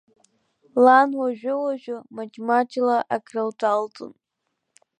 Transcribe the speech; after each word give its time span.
Лан 0.83 1.09
уажәы-уажәы 1.19 1.97
маҷ-маҷла 2.15 2.97
акрылҿалҵон. 3.15 4.13